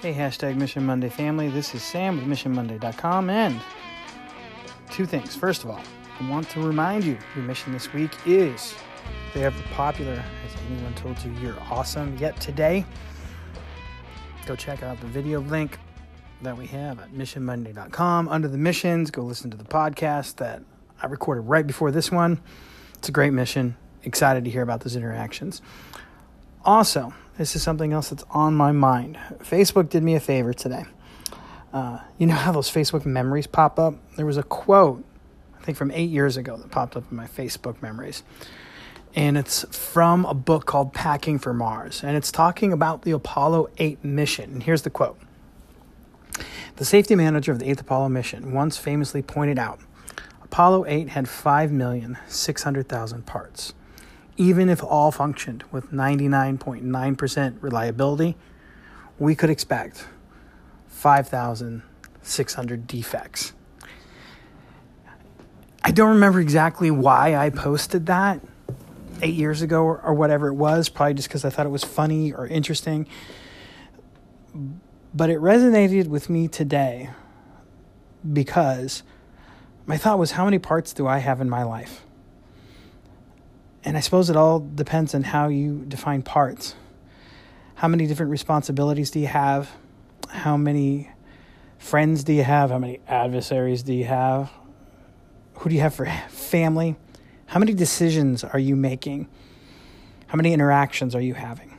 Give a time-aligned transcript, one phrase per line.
[0.00, 1.48] Hey, hashtag Mission Monday family.
[1.48, 3.30] This is Sam with MissionMonday.com.
[3.30, 3.60] And
[4.92, 5.34] two things.
[5.34, 5.80] First of all,
[6.20, 8.76] I want to remind you your mission this week is
[9.34, 12.86] they have the popular Has Anyone Told You You're Awesome Yet Today?
[14.46, 15.80] Go check out the video link
[16.42, 18.28] that we have at missionmonday.com.
[18.28, 20.62] Under the missions, go listen to the podcast that
[21.02, 22.40] I recorded right before this one.
[22.98, 23.76] It's a great mission.
[24.04, 25.60] Excited to hear about those interactions.
[26.64, 29.16] Also, this is something else that's on my mind.
[29.38, 30.84] Facebook did me a favor today.
[31.72, 33.94] Uh, you know how those Facebook memories pop up?
[34.16, 35.04] There was a quote,
[35.58, 38.22] I think from eight years ago, that popped up in my Facebook memories.
[39.14, 42.02] And it's from a book called Packing for Mars.
[42.02, 44.50] And it's talking about the Apollo 8 mission.
[44.50, 45.18] And here's the quote
[46.76, 49.78] The safety manager of the 8th Apollo mission once famously pointed out
[50.42, 53.74] Apollo 8 had 5,600,000 parts.
[54.38, 58.36] Even if all functioned with 99.9% reliability,
[59.18, 60.06] we could expect
[60.86, 63.52] 5,600 defects.
[65.82, 68.40] I don't remember exactly why I posted that
[69.22, 71.84] eight years ago or, or whatever it was, probably just because I thought it was
[71.84, 73.06] funny or interesting.
[75.14, 77.10] But it resonated with me today
[78.32, 79.02] because
[79.86, 82.04] my thought was how many parts do I have in my life?
[83.88, 86.74] And I suppose it all depends on how you define parts.
[87.74, 89.70] How many different responsibilities do you have?
[90.28, 91.10] How many
[91.78, 92.68] friends do you have?
[92.68, 94.50] How many adversaries do you have?
[95.54, 96.96] Who do you have for family?
[97.46, 99.26] How many decisions are you making?
[100.26, 101.78] How many interactions are you having?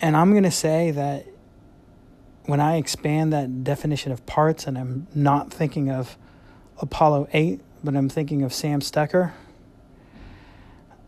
[0.00, 1.26] And I'm going to say that
[2.46, 6.18] when I expand that definition of parts and I'm not thinking of
[6.78, 9.30] Apollo 8, but I'm thinking of Sam Stecker,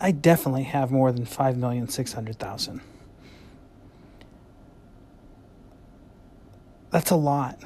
[0.00, 2.80] I definitely have more than 5,600,000.
[6.90, 7.60] That's a lot.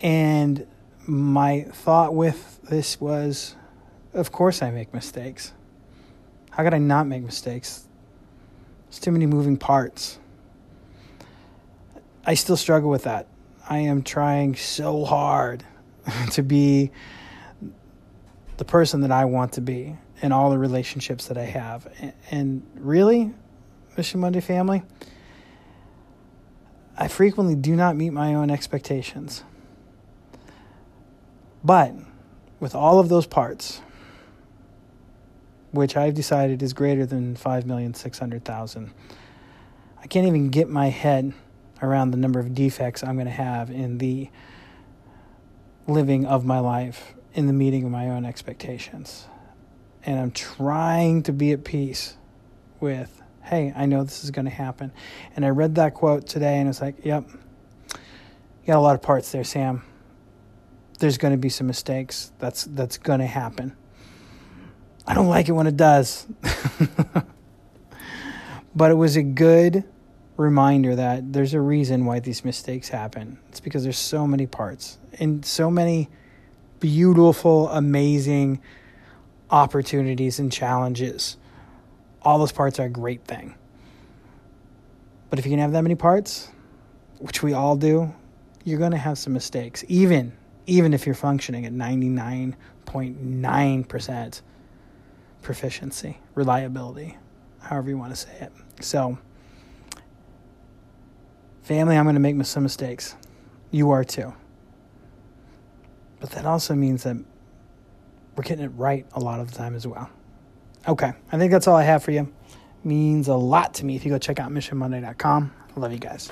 [0.00, 0.66] And
[1.06, 3.56] my thought with this was
[4.14, 5.52] of course I make mistakes.
[6.50, 7.86] How could I not make mistakes?
[8.86, 10.18] There's too many moving parts.
[12.24, 13.26] I still struggle with that.
[13.68, 15.64] I am trying so hard
[16.32, 16.90] to be
[18.58, 21.88] the person that I want to be in all the relationships that I have.
[22.30, 23.32] And really,
[23.96, 24.82] Mission Monday family,
[26.96, 29.44] I frequently do not meet my own expectations.
[31.64, 31.94] But
[32.60, 33.80] with all of those parts,
[35.70, 38.90] which I've decided is greater than 5,600,000,
[40.00, 41.32] I can't even get my head
[41.80, 44.30] around the number of defects I'm going to have in the
[45.86, 49.26] living of my life, in the meeting of my own expectations.
[50.04, 52.16] And I'm trying to be at peace
[52.80, 54.92] with, hey, I know this is going to happen.
[55.36, 59.02] And I read that quote today and it's like, yep, you got a lot of
[59.02, 59.82] parts there, Sam.
[60.98, 62.32] There's going to be some mistakes.
[62.38, 63.76] That's that's going to happen.
[65.06, 66.26] I don't like it when it does.
[68.74, 69.84] but it was a good
[70.36, 73.38] reminder that there's a reason why these mistakes happen.
[73.48, 76.08] It's because there's so many parts and so many
[76.80, 78.60] beautiful, amazing
[79.50, 81.36] opportunities and challenges.
[82.22, 83.54] All those parts are a great thing.
[85.30, 86.50] But if you can have that many parts,
[87.18, 88.14] which we all do,
[88.64, 90.36] you're going to have some mistakes, even
[90.68, 94.42] even if you're functioning at 99.9%
[95.40, 97.16] proficiency, reliability,
[97.60, 98.52] however you want to say it.
[98.80, 99.16] So,
[101.62, 103.16] family, I'm going to make some mistakes.
[103.70, 104.34] You are too.
[106.20, 107.16] But that also means that
[108.36, 110.10] we're getting it right a lot of the time as well.
[110.86, 112.32] Okay, I think that's all I have for you.
[112.84, 115.52] Means a lot to me if you go check out missionmonday.com.
[115.76, 116.30] I love you guys.